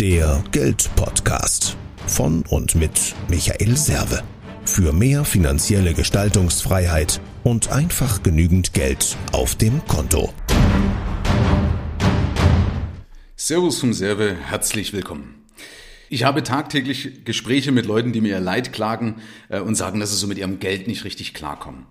[0.00, 1.74] Der Geldpodcast
[2.06, 4.22] von und mit Michael Serve.
[4.66, 10.34] Für mehr finanzielle Gestaltungsfreiheit und einfach genügend Geld auf dem Konto.
[13.36, 15.46] Servus vom Serve, herzlich willkommen.
[16.10, 20.10] Ich habe tagtäglich Gespräche mit Leuten, die mir ihr Leid klagen äh, und sagen, dass
[20.10, 21.86] sie so mit ihrem Geld nicht richtig klarkommen.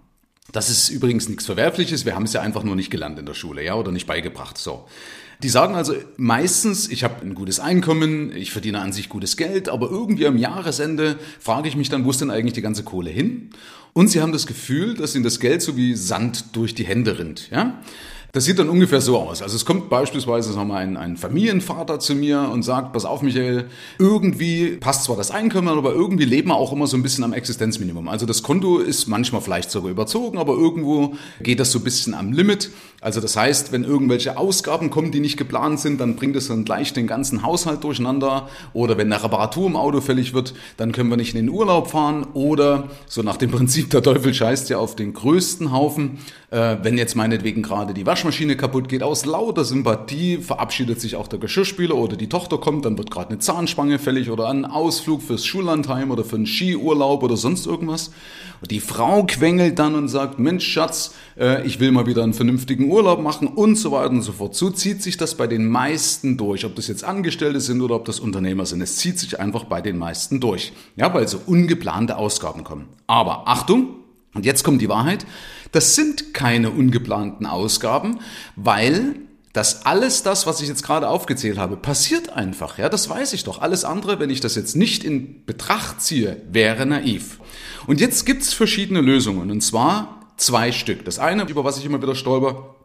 [0.52, 3.34] Das ist übrigens nichts Verwerfliches, wir haben es ja einfach nur nicht gelernt in der
[3.34, 4.60] Schule, ja, oder nicht beigebracht.
[4.60, 4.86] So.
[5.44, 9.70] Die sagen also meistens, ich habe ein gutes Einkommen, ich verdiene an sich gutes Geld,
[9.70, 13.10] aber irgendwie am Jahresende frage ich mich dann, wo ist denn eigentlich die ganze Kohle
[13.10, 13.50] hin?
[13.94, 17.18] Und sie haben das Gefühl, dass ihnen das Geld so wie Sand durch die Hände
[17.18, 17.82] rinnt, ja?
[18.36, 19.42] Das sieht dann ungefähr so aus.
[19.42, 23.22] Also es kommt beispielsweise sagen wir, ein, ein Familienvater zu mir und sagt, pass auf
[23.22, 27.24] Michael, irgendwie passt zwar das Einkommen, aber irgendwie leben wir auch immer so ein bisschen
[27.24, 28.10] am Existenzminimum.
[28.10, 32.14] Also das Konto ist manchmal vielleicht sogar überzogen, aber irgendwo geht das so ein bisschen
[32.14, 32.72] am Limit.
[33.00, 36.66] Also das heißt, wenn irgendwelche Ausgaben kommen, die nicht geplant sind, dann bringt es dann
[36.66, 38.50] gleich den ganzen Haushalt durcheinander.
[38.74, 41.92] Oder wenn eine Reparatur im Auto fällig wird, dann können wir nicht in den Urlaub
[41.92, 42.26] fahren.
[42.34, 46.18] Oder so nach dem Prinzip, der Teufel scheißt ja auf den größten Haufen.
[46.56, 51.28] Äh, wenn jetzt meinetwegen gerade die Waschmaschine kaputt geht, aus lauter Sympathie verabschiedet sich auch
[51.28, 55.22] der Geschirrspüler oder die Tochter kommt, dann wird gerade eine Zahnspange fällig oder ein Ausflug
[55.22, 58.12] fürs Schullandheim oder für einen Skiurlaub oder sonst irgendwas.
[58.62, 62.34] Und die Frau quengelt dann und sagt, Mensch Schatz, äh, ich will mal wieder einen
[62.34, 64.56] vernünftigen Urlaub machen und so weiter und so fort.
[64.56, 68.06] So zieht sich das bei den meisten durch, ob das jetzt Angestellte sind oder ob
[68.06, 68.80] das Unternehmer sind.
[68.80, 70.72] Es zieht sich einfach bei den meisten durch.
[70.96, 72.86] Ja, weil so ungeplante Ausgaben kommen.
[73.08, 74.05] Aber Achtung,
[74.36, 75.26] und jetzt kommt die Wahrheit,
[75.72, 78.20] das sind keine ungeplanten Ausgaben,
[78.56, 79.16] weil
[79.54, 82.78] das alles das, was ich jetzt gerade aufgezählt habe, passiert einfach.
[82.78, 83.62] Ja, das weiß ich doch.
[83.62, 87.40] Alles andere, wenn ich das jetzt nicht in Betracht ziehe, wäre naiv.
[87.88, 91.06] Und jetzt gibt's verschiedene Lösungen, und zwar zwei Stück.
[91.06, 92.76] Das eine, über was ich immer wieder stolper,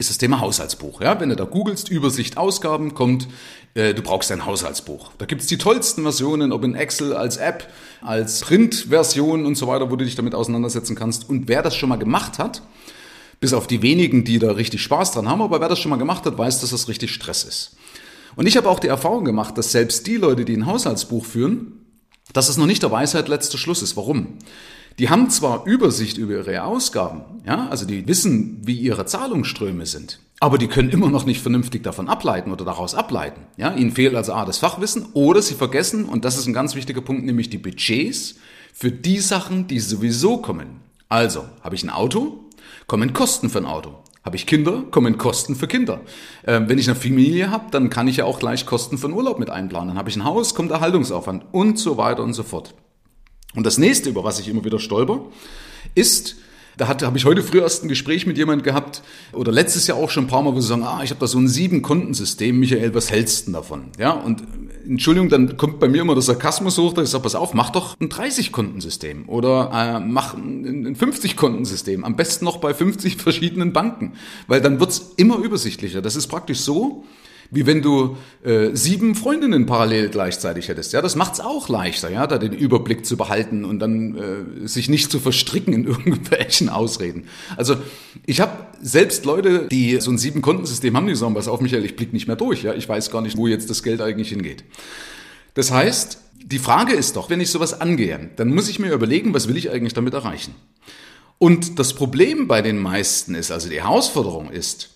[0.00, 1.02] ist das Thema Haushaltsbuch.
[1.02, 3.28] Ja, wenn du da googelst, Übersicht Ausgaben, kommt,
[3.74, 5.12] äh, du brauchst ein Haushaltsbuch.
[5.18, 7.70] Da gibt's die tollsten Versionen, ob in Excel, als App,
[8.00, 11.28] als Printversion und so weiter, wo du dich damit auseinandersetzen kannst.
[11.28, 12.62] Und wer das schon mal gemacht hat,
[13.40, 15.96] bis auf die wenigen, die da richtig Spaß dran haben, aber wer das schon mal
[15.96, 17.76] gemacht hat, weiß, dass das richtig Stress ist.
[18.36, 21.84] Und ich habe auch die Erfahrung gemacht, dass selbst die Leute, die ein Haushaltsbuch führen,
[22.32, 23.98] dass es noch nicht der Weisheit letzter Schluss ist.
[23.98, 24.38] Warum?
[24.98, 30.20] Die haben zwar Übersicht über ihre Ausgaben, ja, also die wissen, wie ihre Zahlungsströme sind,
[30.40, 33.42] aber die können immer noch nicht vernünftig davon ableiten oder daraus ableiten.
[33.56, 36.74] Ja, ihnen fehlt also A, das Fachwissen oder sie vergessen, und das ist ein ganz
[36.74, 38.36] wichtiger Punkt, nämlich die Budgets
[38.72, 40.80] für die Sachen, die sowieso kommen.
[41.08, 42.44] Also, habe ich ein Auto,
[42.86, 43.94] kommen Kosten für ein Auto.
[44.24, 46.02] Habe ich Kinder, kommen Kosten für Kinder.
[46.46, 49.16] Ähm, wenn ich eine Familie habe, dann kann ich ja auch gleich Kosten für einen
[49.16, 49.88] Urlaub mit einplanen.
[49.88, 52.74] Dann habe ich ein Haus, kommt Erhaltungsaufwand und so weiter und so fort.
[53.54, 55.24] Und das nächste, über was ich immer wieder stolper,
[55.94, 56.36] ist,
[56.76, 59.02] da habe ich heute früh erst ein Gespräch mit jemand gehabt,
[59.32, 61.26] oder letztes Jahr auch schon ein paar Mal, wo sie sagen, ah, ich habe da
[61.26, 63.90] so ein Sieben-Kontensystem, Michael, was hältst du davon?
[63.98, 64.42] Ja, und
[64.86, 67.70] Entschuldigung, dann kommt bei mir immer der Sarkasmus hoch, dass ich sage, pass auf, mach
[67.70, 74.14] doch ein 30-Kontensystem oder äh, mach ein 50-Kontensystem, am besten noch bei 50 verschiedenen Banken,
[74.46, 76.00] weil dann wird's immer übersichtlicher.
[76.00, 77.04] Das ist praktisch so,
[77.50, 80.92] wie wenn du äh, sieben Freundinnen parallel gleichzeitig hättest.
[80.92, 84.88] Ja, das macht's auch leichter, ja, da den Überblick zu behalten und dann äh, sich
[84.88, 87.24] nicht zu verstricken in irgendwelchen Ausreden.
[87.56, 87.76] Also
[88.26, 91.84] ich habe selbst Leute, die so ein sieben Kontensystem haben, die sagen, pass auf, Michael,
[91.84, 92.62] ich blick nicht mehr durch.
[92.62, 94.64] Ja, ich weiß gar nicht, wo jetzt das Geld eigentlich hingeht.
[95.54, 99.34] Das heißt, die Frage ist doch, wenn ich sowas angehe, dann muss ich mir überlegen,
[99.34, 100.54] was will ich eigentlich damit erreichen?
[101.38, 104.90] Und das Problem bei den meisten ist, also die Herausforderung ist,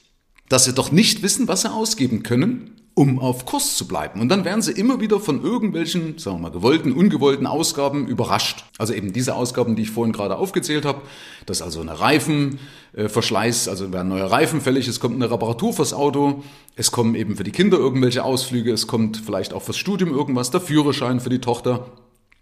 [0.48, 4.20] dass sie doch nicht wissen, was sie ausgeben können, um auf Kurs zu bleiben.
[4.20, 8.64] Und dann werden sie immer wieder von irgendwelchen, sagen wir mal, gewollten, ungewollten Ausgaben überrascht.
[8.78, 11.02] Also eben diese Ausgaben, die ich vorhin gerade aufgezählt habe,
[11.44, 16.44] dass also eine Reifenverschleiß, also werden neue Reifen fällig, es kommt eine Reparatur fürs Auto,
[16.76, 20.52] es kommen eben für die Kinder irgendwelche Ausflüge, es kommt vielleicht auch fürs Studium irgendwas,
[20.52, 21.86] der Führerschein für die Tochter,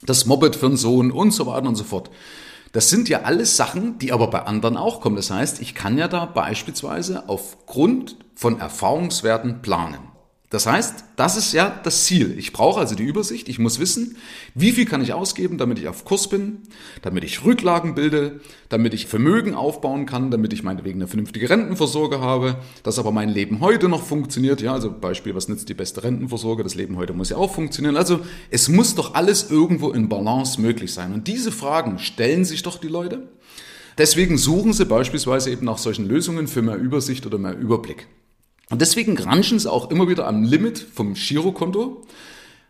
[0.02, 2.10] das Moped für den Sohn und so weiter und so fort.
[2.72, 5.16] Das sind ja alles Sachen, die aber bei anderen auch kommen.
[5.16, 10.11] Das heißt, ich kann ja da beispielsweise aufgrund von Erfahrungswerten planen.
[10.52, 12.34] Das heißt, das ist ja das Ziel.
[12.36, 13.48] Ich brauche also die Übersicht.
[13.48, 14.18] Ich muss wissen,
[14.54, 16.58] wie viel kann ich ausgeben, damit ich auf Kurs bin,
[17.00, 22.20] damit ich Rücklagen bilde, damit ich Vermögen aufbauen kann, damit ich meinetwegen eine vernünftige Rentenversorge
[22.20, 24.60] habe, dass aber mein Leben heute noch funktioniert.
[24.60, 26.62] Ja, also Beispiel, was nützt die beste Rentenversorge?
[26.62, 27.96] Das Leben heute muss ja auch funktionieren.
[27.96, 28.20] Also
[28.50, 31.14] es muss doch alles irgendwo in Balance möglich sein.
[31.14, 33.26] Und diese Fragen stellen sich doch die Leute.
[33.96, 38.06] Deswegen suchen sie beispielsweise eben nach solchen Lösungen für mehr Übersicht oder mehr Überblick.
[38.72, 42.06] Und deswegen granschen sie auch immer wieder am Limit vom Girokonto,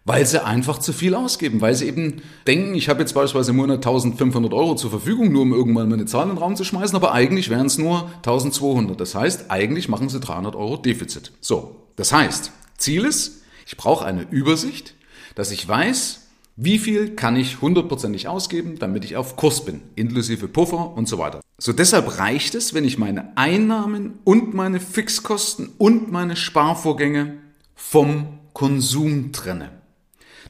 [0.04, 3.58] weil sie einfach zu viel ausgeben, weil sie eben denken, ich habe jetzt beispielsweise im
[3.58, 6.64] Monat 1500 Euro zur Verfügung, nur um irgendwann mal eine Zahl in den Raum zu
[6.64, 9.00] schmeißen, aber eigentlich wären es nur 1200.
[9.00, 11.30] Das heißt, eigentlich machen sie 300 Euro Defizit.
[11.40, 14.94] So, das heißt, Ziel ist, Ich brauche eine Übersicht,
[15.36, 16.21] dass ich weiß,
[16.56, 21.18] wie viel kann ich hundertprozentig ausgeben, damit ich auf Kurs bin, inklusive Puffer und so
[21.18, 21.40] weiter.
[21.58, 27.38] So deshalb reicht es, wenn ich meine Einnahmen und meine Fixkosten und meine Sparvorgänge
[27.74, 29.70] vom Konsum trenne.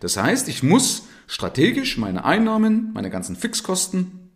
[0.00, 4.30] Das heißt, ich muss strategisch meine Einnahmen, meine ganzen Fixkosten,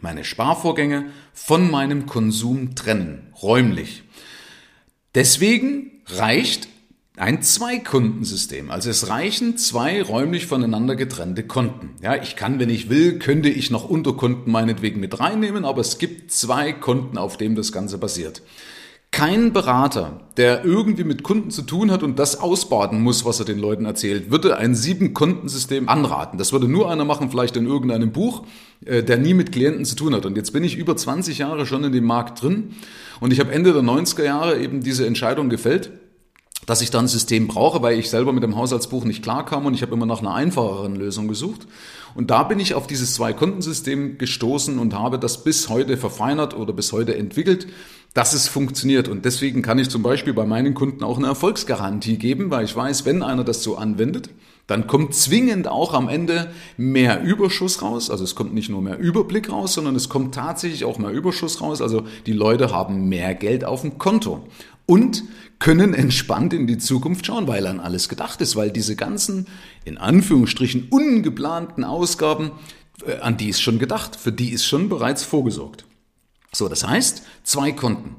[0.00, 4.04] meine Sparvorgänge von meinem Konsum trennen, räumlich.
[5.14, 6.68] Deswegen reicht
[7.20, 8.70] ein Zweikundensystem.
[8.70, 11.90] Also es reichen zwei räumlich voneinander getrennte Konten.
[12.02, 15.98] Ja, ich kann, wenn ich will, könnte ich noch Unterkonten meinetwegen mit reinnehmen, aber es
[15.98, 18.40] gibt zwei Konten, auf dem das Ganze basiert.
[19.10, 23.44] Kein Berater, der irgendwie mit Kunden zu tun hat und das ausbaden muss, was er
[23.44, 26.38] den Leuten erzählt, würde ein Sieben-Kontensystem anraten.
[26.38, 28.46] Das würde nur einer machen, vielleicht in irgendeinem Buch,
[28.86, 30.24] äh, der nie mit Klienten zu tun hat.
[30.24, 32.76] Und jetzt bin ich über 20 Jahre schon in dem Markt drin
[33.18, 35.90] und ich habe Ende der 90er Jahre eben diese Entscheidung gefällt,
[36.70, 39.74] dass ich da ein System brauche, weil ich selber mit dem Haushaltsbuch nicht klarkam und
[39.74, 41.66] ich habe immer nach einer einfacheren Lösung gesucht.
[42.14, 46.72] Und da bin ich auf dieses Zwei-Kontensystem gestoßen und habe das bis heute verfeinert oder
[46.72, 47.66] bis heute entwickelt,
[48.14, 49.08] dass es funktioniert.
[49.08, 52.76] Und deswegen kann ich zum Beispiel bei meinen Kunden auch eine Erfolgsgarantie geben, weil ich
[52.76, 54.30] weiß, wenn einer das so anwendet,
[54.68, 58.10] dann kommt zwingend auch am Ende mehr Überschuss raus.
[58.10, 61.60] Also es kommt nicht nur mehr Überblick raus, sondern es kommt tatsächlich auch mehr Überschuss
[61.60, 61.82] raus.
[61.82, 64.46] Also die Leute haben mehr Geld auf dem Konto
[64.86, 65.24] und
[65.60, 69.46] können entspannt in die Zukunft schauen, weil an alles gedacht ist, weil diese ganzen,
[69.84, 72.50] in Anführungsstrichen, ungeplanten Ausgaben,
[73.06, 75.84] äh, an die ist schon gedacht, für die ist schon bereits vorgesorgt.
[76.52, 78.16] So, das heißt, zwei Konten.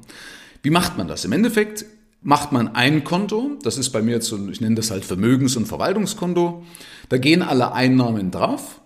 [0.62, 1.24] Wie macht man das?
[1.24, 1.84] Im Endeffekt
[2.22, 5.56] macht man ein Konto, das ist bei mir jetzt so, ich nenne das halt Vermögens-
[5.56, 6.64] und Verwaltungskonto,
[7.08, 8.80] da gehen alle Einnahmen drauf,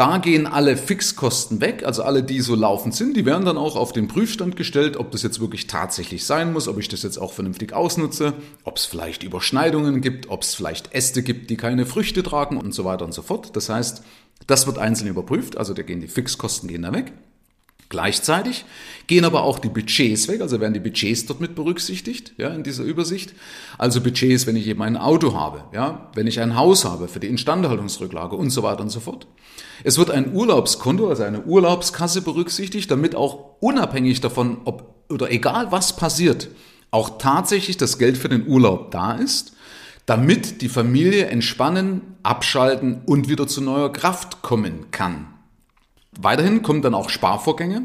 [0.00, 3.76] da gehen alle Fixkosten weg, also alle, die so laufend sind, die werden dann auch
[3.76, 7.18] auf den Prüfstand gestellt, ob das jetzt wirklich tatsächlich sein muss, ob ich das jetzt
[7.18, 8.32] auch vernünftig ausnutze,
[8.64, 12.72] ob es vielleicht Überschneidungen gibt, ob es vielleicht Äste gibt, die keine Früchte tragen und
[12.72, 13.54] so weiter und so fort.
[13.54, 14.02] Das heißt,
[14.46, 17.12] das wird einzeln überprüft, also da gehen die Fixkosten gehen da weg.
[17.90, 18.64] Gleichzeitig
[19.08, 22.62] gehen aber auch die Budgets weg, also werden die Budgets dort mit berücksichtigt, ja, in
[22.62, 23.34] dieser Übersicht.
[23.78, 27.18] Also Budgets, wenn ich eben ein Auto habe, ja, wenn ich ein Haus habe für
[27.18, 29.26] die Instandhaltungsrücklage und so weiter und so fort.
[29.82, 35.72] Es wird ein Urlaubskonto, also eine Urlaubskasse berücksichtigt, damit auch unabhängig davon, ob oder egal
[35.72, 36.46] was passiert,
[36.92, 39.56] auch tatsächlich das Geld für den Urlaub da ist,
[40.06, 45.26] damit die Familie entspannen, abschalten und wieder zu neuer Kraft kommen kann.
[46.18, 47.82] Weiterhin kommen dann auch Sparvorgänge.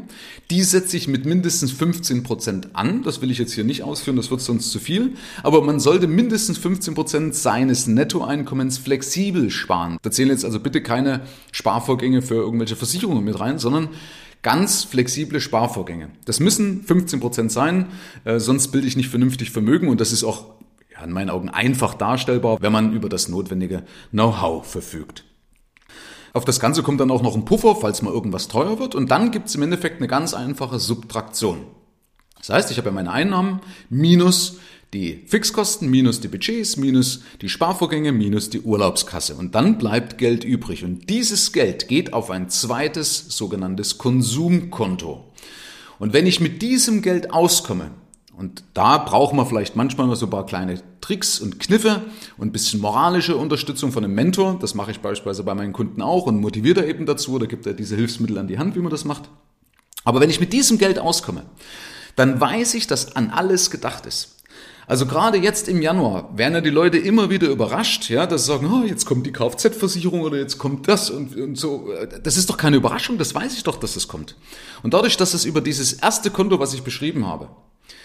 [0.50, 3.04] Die setze ich mit mindestens 15 Prozent an.
[3.04, 5.12] Das will ich jetzt hier nicht ausführen, das wird sonst zu viel.
[5.44, 9.98] Aber man sollte mindestens 15 Prozent seines Nettoeinkommens flexibel sparen.
[10.02, 11.20] Da zählen jetzt also bitte keine
[11.52, 13.90] Sparvorgänge für irgendwelche Versicherungen mit rein, sondern
[14.42, 16.10] ganz flexible Sparvorgänge.
[16.24, 17.86] Das müssen 15 Prozent sein,
[18.24, 20.46] äh, sonst bilde ich nicht vernünftig Vermögen und das ist auch
[20.92, 25.25] ja, in meinen Augen einfach darstellbar, wenn man über das notwendige Know-how verfügt.
[26.36, 28.94] Auf das Ganze kommt dann auch noch ein Puffer, falls mal irgendwas teuer wird.
[28.94, 31.62] Und dann gibt es im Endeffekt eine ganz einfache Subtraktion.
[32.36, 34.58] Das heißt, ich habe ja meine Einnahmen minus
[34.92, 39.34] die Fixkosten, minus die Budgets, minus die Sparvorgänge, minus die Urlaubskasse.
[39.34, 40.84] Und dann bleibt Geld übrig.
[40.84, 45.24] Und dieses Geld geht auf ein zweites sogenanntes Konsumkonto.
[45.98, 47.92] Und wenn ich mit diesem Geld auskomme,
[48.38, 52.02] und da brauchen wir vielleicht manchmal noch so ein paar kleine Tricks und Kniffe
[52.36, 54.58] und ein bisschen moralische Unterstützung von einem Mentor.
[54.60, 57.66] Das mache ich beispielsweise bei meinen Kunden auch und motiviere da eben dazu oder gibt
[57.66, 59.30] er diese Hilfsmittel an die Hand, wie man das macht.
[60.04, 61.44] Aber wenn ich mit diesem Geld auskomme,
[62.14, 64.36] dann weiß ich, dass an alles gedacht ist.
[64.86, 68.52] Also gerade jetzt im Januar werden ja die Leute immer wieder überrascht, ja, dass sie
[68.52, 71.88] sagen, oh, jetzt kommt die Kfz-Versicherung oder jetzt kommt das und, und so.
[72.22, 74.36] Das ist doch keine Überraschung, das weiß ich doch, dass es kommt.
[74.82, 77.48] Und dadurch, dass es über dieses erste Konto, was ich beschrieben habe,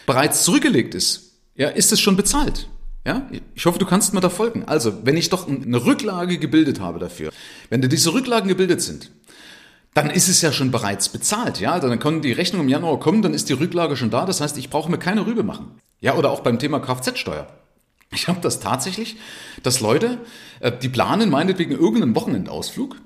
[0.06, 2.68] bereits zurückgelegt ist, ja, ist es schon bezahlt.
[3.06, 4.66] Ja, ich hoffe, du kannst mir da folgen.
[4.66, 7.32] Also, wenn ich doch eine Rücklage gebildet habe dafür,
[7.70, 9.12] wenn diese Rücklagen gebildet sind,
[9.94, 11.80] dann ist es ja schon bereits bezahlt, ja.
[11.80, 14.26] Dann kann die Rechnung im Januar kommen, dann ist die Rücklage schon da.
[14.26, 15.72] Das heißt, ich brauche mir keine Rübe machen.
[16.00, 17.48] Ja, oder auch beim Thema Kfz-Steuer.
[18.14, 19.18] Ich habe das tatsächlich,
[19.64, 20.20] dass Leute,
[20.60, 22.98] äh, die planen meinetwegen irgendeinen Wochenendausflug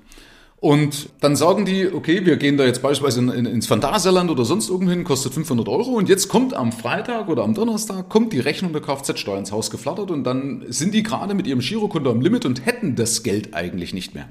[0.58, 4.46] und dann sagen die, okay, wir gehen da jetzt beispielsweise in, in, ins Phantasialand oder
[4.46, 8.32] sonst irgendwo hin, kostet 500 Euro und jetzt kommt am Freitag oder am Donnerstag, kommt
[8.32, 12.10] die Rechnung der Kfz-Steuer ins Haus geflattert und dann sind die gerade mit ihrem Girokonto
[12.10, 14.30] am Limit und hätten das Geld eigentlich nicht mehr.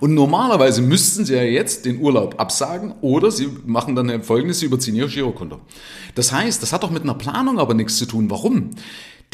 [0.00, 4.66] Und normalerweise müssten sie ja jetzt den Urlaub absagen oder sie machen dann folgendes, sie
[4.66, 5.60] überziehen ihr Girokonto.
[6.14, 8.30] Das heißt, das hat doch mit einer Planung aber nichts zu tun.
[8.30, 8.70] Warum?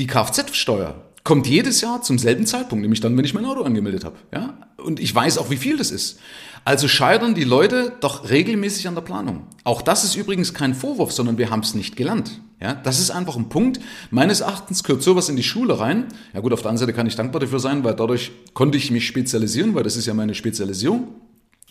[0.00, 4.04] Die Kfz-Steuer kommt jedes Jahr zum selben Zeitpunkt, nämlich dann, wenn ich mein Auto angemeldet
[4.04, 4.16] habe.
[4.32, 4.58] Ja?
[4.82, 6.18] Und ich weiß auch, wie viel das ist.
[6.64, 9.46] Also scheitern die Leute doch regelmäßig an der Planung.
[9.64, 12.40] Auch das ist übrigens kein Vorwurf, sondern wir haben es nicht gelernt.
[12.60, 13.80] Ja, das ist einfach ein Punkt.
[14.12, 16.06] Meines Erachtens gehört sowas in die Schule rein.
[16.32, 18.92] Ja gut, auf der anderen Seite kann ich dankbar dafür sein, weil dadurch konnte ich
[18.92, 21.08] mich spezialisieren, weil das ist ja meine Spezialisierung.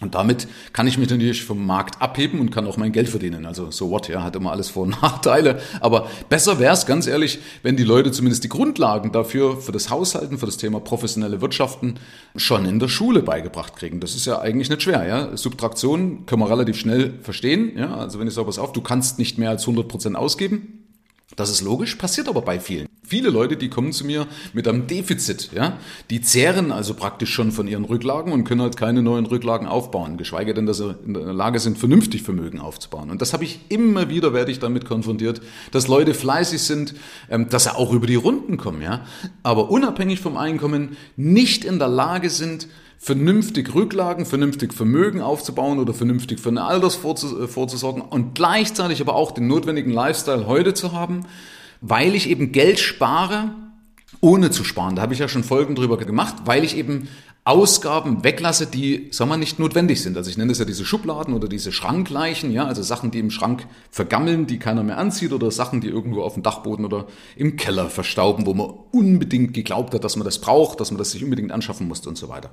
[0.01, 3.45] Und damit kann ich mich natürlich vom Markt abheben und kann auch mein Geld verdienen.
[3.45, 5.61] Also so what, ja, hat immer alles Vor- und Nachteile.
[5.79, 9.91] Aber besser wäre es, ganz ehrlich, wenn die Leute zumindest die Grundlagen dafür, für das
[9.91, 11.95] Haushalten, für das Thema professionelle Wirtschaften
[12.35, 13.99] schon in der Schule beigebracht kriegen.
[13.99, 15.37] Das ist ja eigentlich nicht schwer, ja.
[15.37, 17.95] Subtraktion können wir relativ schnell verstehen, ja.
[17.95, 20.87] Also wenn ich sage, pass auf, du kannst nicht mehr als 100 Prozent ausgeben,
[21.35, 22.90] das ist logisch, passiert aber bei vielen.
[23.11, 25.77] Viele Leute, die kommen zu mir mit einem Defizit, ja,
[26.09, 30.15] die zehren also praktisch schon von ihren Rücklagen und können halt keine neuen Rücklagen aufbauen,
[30.15, 33.09] geschweige denn, dass sie in der Lage sind, vernünftig Vermögen aufzubauen.
[33.09, 35.41] Und das habe ich immer wieder, werde ich damit konfrontiert,
[35.71, 36.93] dass Leute fleißig sind,
[37.29, 39.01] ähm, dass sie auch über die Runden kommen, ja,
[39.43, 45.93] aber unabhängig vom Einkommen nicht in der Lage sind, vernünftig Rücklagen, vernünftig Vermögen aufzubauen oder
[45.93, 50.93] vernünftig für eine Alters äh, vorzusorgen und gleichzeitig aber auch den notwendigen Lifestyle heute zu
[50.93, 51.25] haben,
[51.81, 53.53] weil ich eben Geld spare,
[54.21, 54.95] ohne zu sparen.
[54.95, 57.07] Da habe ich ja schon Folgen drüber gemacht, weil ich eben
[57.43, 60.15] Ausgaben weglasse, die, sagen wir, nicht notwendig sind.
[60.15, 63.31] Also ich nenne es ja diese Schubladen oder diese Schrankleichen, ja, also Sachen, die im
[63.31, 67.55] Schrank vergammeln, die keiner mehr anzieht oder Sachen, die irgendwo auf dem Dachboden oder im
[67.55, 71.23] Keller verstauben, wo man unbedingt geglaubt hat, dass man das braucht, dass man das sich
[71.23, 72.51] unbedingt anschaffen musste und so weiter.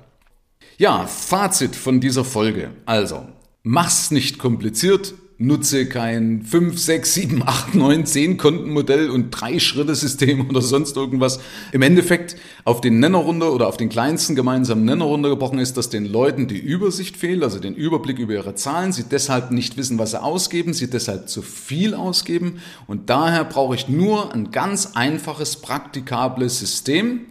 [0.79, 2.71] Ja, Fazit von dieser Folge.
[2.87, 3.27] Also,
[3.61, 9.95] mach's nicht kompliziert, nutze kein 5, 6, 7, 8, 9, 10 Kontenmodell und drei Schritte
[9.95, 11.39] System oder sonst irgendwas.
[11.71, 15.89] Im Endeffekt auf den Nenner runter oder auf den kleinsten gemeinsamen Nenner runtergebrochen ist, dass
[15.89, 19.97] den Leuten die Übersicht fehlt, also den Überblick über ihre Zahlen, sie deshalb nicht wissen,
[19.97, 24.91] was sie ausgeben, sie deshalb zu viel ausgeben und daher brauche ich nur ein ganz
[24.95, 27.21] einfaches, praktikables System,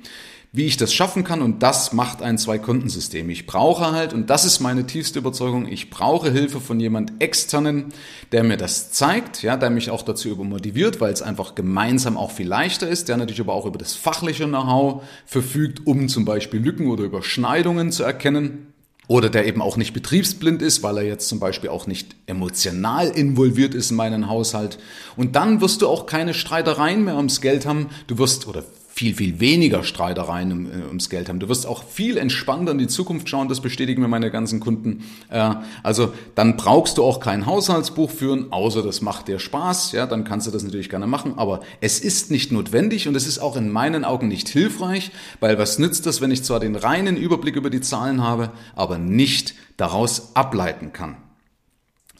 [0.50, 3.28] wie ich das schaffen kann und das macht ein Zwei-Kontensystem.
[3.28, 7.86] Ich brauche halt, und das ist meine tiefste Überzeugung, ich brauche Hilfe von jemand externen,
[8.32, 12.30] der mir das zeigt, ja, der mich auch dazu übermotiviert, weil es einfach gemeinsam auch
[12.30, 16.60] viel leichter ist, der natürlich aber auch über das fachliche Know-how verfügt, um zum Beispiel
[16.60, 18.72] Lücken oder Überschneidungen zu erkennen.
[19.06, 23.08] Oder der eben auch nicht betriebsblind ist, weil er jetzt zum Beispiel auch nicht emotional
[23.08, 24.78] involviert ist in meinen Haushalt.
[25.16, 27.88] Und dann wirst du auch keine Streitereien mehr ums Geld haben.
[28.06, 28.64] Du wirst, oder
[28.98, 31.38] viel, viel weniger Streitereien um, äh, ums Geld haben.
[31.38, 35.04] Du wirst auch viel entspannter in die Zukunft schauen, das bestätigen mir meine ganzen Kunden.
[35.30, 40.06] Äh, also dann brauchst du auch kein Haushaltsbuch führen, außer das macht dir Spaß, ja,
[40.06, 43.38] dann kannst du das natürlich gerne machen, aber es ist nicht notwendig und es ist
[43.38, 47.16] auch in meinen Augen nicht hilfreich, weil was nützt das, wenn ich zwar den reinen
[47.16, 51.18] Überblick über die Zahlen habe, aber nicht daraus ableiten kann.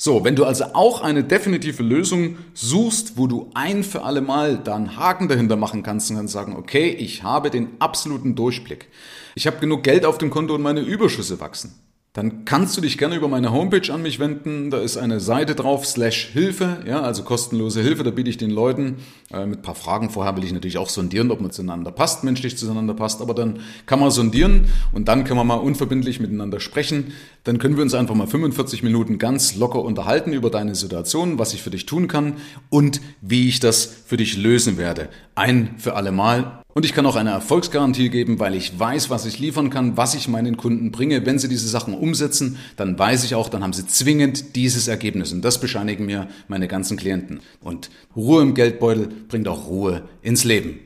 [0.01, 4.57] So, wenn du also auch eine definitive Lösung suchst, wo du ein für alle Mal
[4.57, 8.87] da einen Haken dahinter machen kannst und kannst sagen, okay, ich habe den absoluten Durchblick.
[9.35, 11.75] Ich habe genug Geld auf dem Konto und meine Überschüsse wachsen
[12.15, 14.71] dann kannst du dich gerne über meine Homepage an mich wenden.
[14.71, 18.03] Da ist eine Seite drauf, slash Hilfe, ja, also kostenlose Hilfe.
[18.03, 18.97] Da biete ich den Leuten
[19.31, 20.09] äh, mit paar Fragen.
[20.11, 23.21] Vorher will ich natürlich auch sondieren, ob man zueinander passt, menschlich zueinander passt.
[23.21, 27.13] Aber dann kann man sondieren und dann können wir mal unverbindlich miteinander sprechen.
[27.45, 31.53] Dann können wir uns einfach mal 45 Minuten ganz locker unterhalten über deine Situation, was
[31.53, 32.35] ich für dich tun kann
[32.71, 35.09] und wie ich das für dich lösen werde.
[35.35, 36.63] Ein für alle Mal.
[36.79, 40.15] Und ich kann auch eine Erfolgsgarantie geben, weil ich weiß, was ich liefern kann, was
[40.15, 41.27] ich meinen Kunden bringe.
[41.27, 45.33] Wenn sie diese Sachen umsetzen, dann weiß ich auch, dann haben sie zwingend dieses Ergebnis.
[45.33, 47.41] Und das bescheinigen mir meine ganzen Klienten.
[47.61, 50.79] Und Ruhe im Geldbeutel bringt auch Ruhe ins Leben.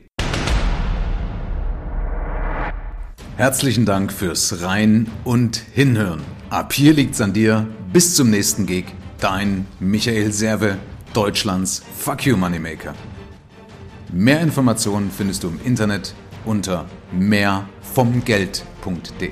[3.37, 6.21] Herzlichen Dank fürs Rein und Hinhören.
[6.49, 7.67] Ab hier liegt's an dir.
[7.93, 8.85] Bis zum nächsten Gig.
[9.19, 10.79] Dein Michael Serve,
[11.13, 12.95] Deutschlands Fuck You Moneymaker.
[14.15, 16.13] Mehr Informationen findest du im Internet
[16.45, 19.31] unter mehrvomgeld.de.